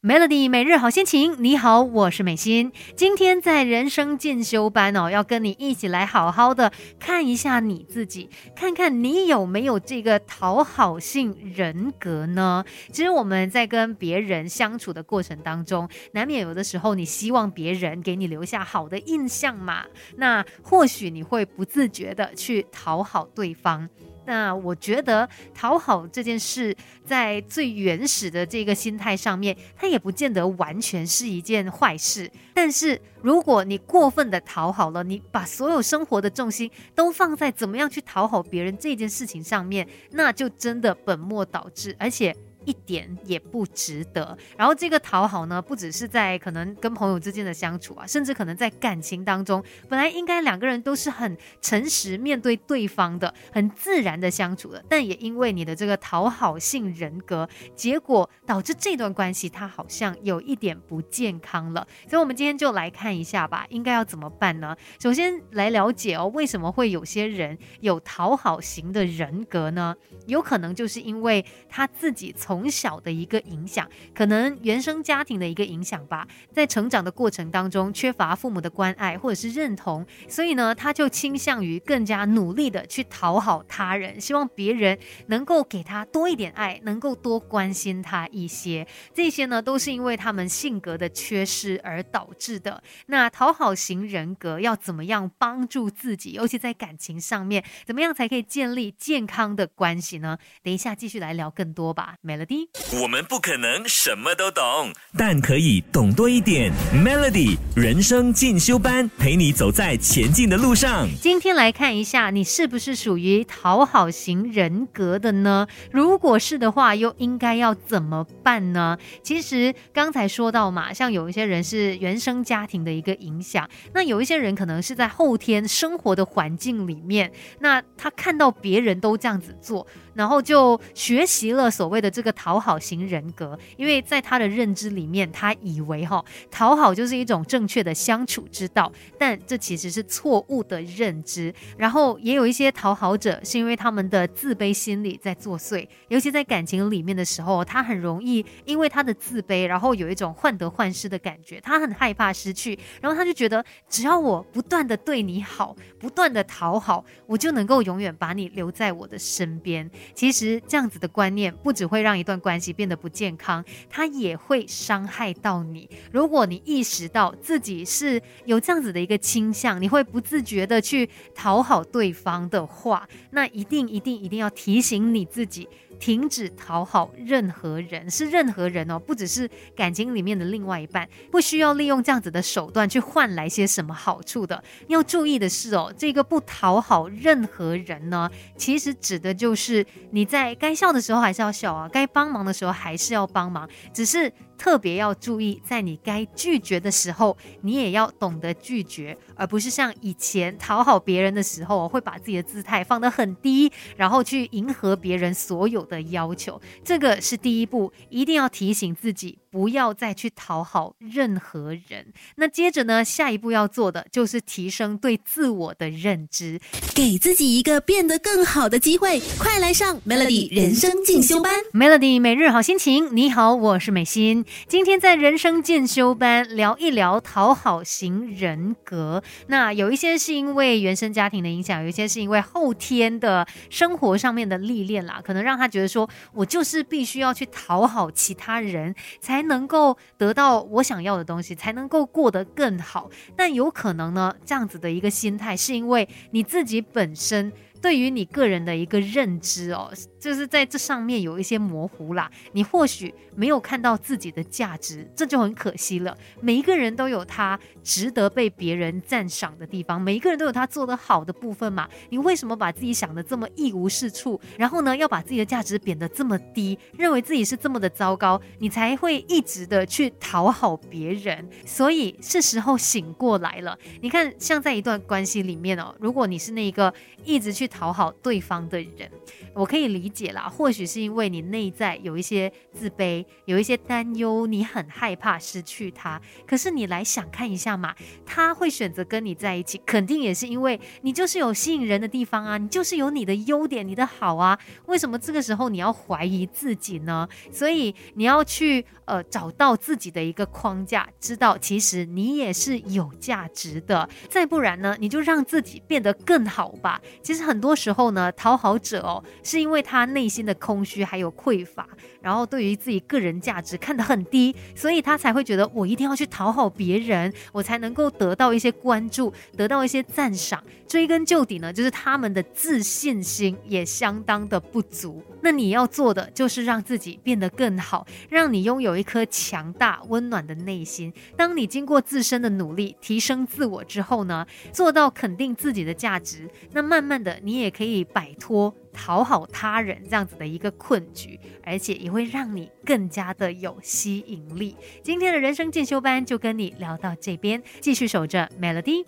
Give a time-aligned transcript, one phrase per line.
[0.00, 2.70] Melody 每日好心情，你好，我是美心。
[2.94, 12.64] 今天在人生进修班哦，要跟你一起来好好的看一下你自己，看看你有没有这个讨好性人格呢？
[12.92, 19.84] 其实我们在跟别人相处的过程当中，难免有的时候你希望别人给你留下好的印象嘛，
[20.18, 23.88] 那或许你会不自觉的去讨好对方。
[24.28, 32.30] 那我觉得讨好这件事，在最原始的这个心态上面，它也不见得完全是一件坏事。
[32.52, 42.36] 但是如果你过分的讨好了，你把所有生活的重心都放在怎么样去讨好别人这件事情上面，那就真的本末倒置，而且。
[42.68, 44.36] 一点也不值得。
[44.54, 61.86] 然后这个讨好呢，不只是在可能跟朋友之间的相处啊，甚至可能在感情当中，本来应该两个人都是很诚实面对对方的，很自然的相处的，但也因为你的这个讨好性人格，结果导致这段关系它好像有一点不健康了。
[62.06, 64.76] 所以，我们今天就来看一下吧，应该要怎么办呢？
[65.00, 69.94] 首先来了解哦，为什么会有些人有讨好型的人格呢？
[70.26, 84.98] 有可能就是因为他自己从从小的一个影响，可能原生家庭的一个影响吧，在成长的过程当中缺乏父母的关爱或者是认同，所以呢，他就倾向于更加努力的去讨好他人，希望别人
[85.28, 88.84] 能够给他多一点爱，能够多关心他一些。
[89.14, 92.82] 这些呢，都是因为他们性格的缺失而导致的。
[93.06, 100.36] 那讨好型人格要怎么样帮助自己，尤其在感情上面，怎么样才可以建立健康的关系呢？
[100.64, 103.02] 等一下继续来聊更多吧，没了了。
[103.02, 106.72] 我们不可能什么都懂，但可以懂多一点。
[106.92, 111.06] Melody 人生进修班，陪你走在前进的路上。
[111.20, 115.66] 今天来看一下，你是不是属于讨好型人格的呢？
[115.90, 118.96] 如果是的话，又应该要怎么办呢？
[119.22, 132.32] 其实刚才说到嘛，像有一些人是原生家庭的一个影响，那有一些人可能是在后天生活的环境里面，那他看到别人都这样子做，然后就学习了所谓的这个。
[132.38, 141.52] 讨好型人格，因为在他的认知里面，他以为哈讨好就是一种正确的相处之道，但这其实是错误的认知。
[141.76, 159.90] 然后也有一些讨好者，是因为他们的自卑心理在作祟，尤其在感情里面的时候，他很容易因为他的自卑，然后有一种患得患失的感觉，他很害怕失去，然后他就觉得只要我不断的对你好，不断的讨好，我就能够永远把你留在我的身边。
[160.14, 165.88] 其实这样子的观念，不只会让一段关系变得不健康，它也会伤害到你。
[166.12, 175.68] 如果你意识到自己是有这样子的一个倾向，你会不自觉的去讨好对方的话，那一定一定一定要提醒你自己。
[175.98, 184.62] 停止讨好任何人，是任何人哦，不只是感情里面的另外一半，不需要利用这样子的手段去换来些什么好处的。
[184.86, 194.32] 要注意的是哦，这个不讨好任何人呢，其实指的就是你在该笑的时候还是要笑啊，该帮忙的时候还是要帮忙，只是。
[194.58, 206.60] 特别要注意，在你该拒绝的时候，你也要懂得拒绝，而不是像以前讨好别人的时候，会把自己的姿态放得很低，然后去迎合别人所有的要求。
[206.84, 209.38] 这个是第一步，一定要提醒自己。
[209.58, 212.12] 不要再去讨好任何人。
[212.36, 216.60] 那接着呢，下一步要做的就是提升对自我的认知，
[216.94, 219.20] 给自己一个变得更好的机会。
[219.36, 223.16] 快来上 Melody 人生进修班，Melody 每日好心情。
[223.16, 224.44] 你好，我是美心。
[224.68, 229.24] 今天在人生进修班聊一聊讨好型人格。
[229.48, 239.47] 那有一些是因为原生家庭的影响，有一些是因为后天的生活上面的历练啦，可能让他觉得说我就是必须要去讨好其他人才。
[239.48, 243.10] 能够得到我想要的东西，才能够过得更好。
[243.34, 247.52] 但有可能呢，这样子的一个心态，是因为你自己本身。
[247.80, 252.30] 对于你个人的一个认知哦，就是在这上面有一些模糊啦。
[252.52, 256.16] 你或许没有看到自己的价值，这就很可惜了。
[256.40, 261.88] 每一个人都有他值得被别人赞赏的地方，每一个人都有他做得好的部分嘛。
[262.10, 264.40] 你为什么把自己想的这么一无是处？
[264.56, 271.48] 然后呢，要把自己的价值贬得这么低，认为自己是这么的糟糕，你才会一直的去讨好别人。
[271.64, 273.78] 所以是时候醒过来了。
[274.00, 276.92] 你看，像在一段关系里面哦，如果你是那个
[277.24, 277.67] 一直去。
[277.68, 279.10] 讨好对方的人。
[279.54, 286.20] 我可以理解啦，或许是因为你内在有一些自卑，有一些担忧，你很害怕失去他。
[286.46, 287.94] 可是你来想看一下嘛，
[288.24, 294.58] 他会选择跟你在一起，肯定也是因为你就是有吸引人的地方啊，你就是有你的优点，你的好啊。
[294.86, 297.28] 为什么这个时候你要怀疑自己呢？
[297.52, 304.08] 所以你要去呃找到自己的一个框架，知道其实你也是有价值的。
[304.28, 307.00] 再不然呢，你就让自己变得更好吧。
[307.22, 309.20] 其实很很多时候呢，讨好者哦。
[309.42, 311.88] 是因为他内心的空虚还有匮乏，
[312.22, 320.62] 然后对于自己个人价值看得很低，所以他才会觉得我一定要去讨好别人，我才能够得到一些关注，得到一些赞赏。
[320.86, 325.22] 追根究底呢，就是他们的自信心也相当的不足。
[325.42, 331.12] 那你要做的就是让自己变得更好，让你拥有一颗强大温暖的内心。
[331.36, 338.74] 当你经过自身的努力提升自我之后呢，做到肯定自己的价值，那慢慢的你也可以摆脱。
[338.92, 344.74] 讨好他人这样子的一个困局，而且也会让你更加的有吸引力。
[345.04, 349.06] 今天的人生进修班就跟你聊到这边，继续守着 Melody。